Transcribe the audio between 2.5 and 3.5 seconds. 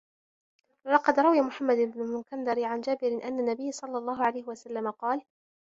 عَنْ جَابِرٍ أَنَّ